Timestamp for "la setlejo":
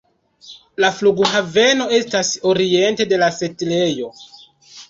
3.25-4.09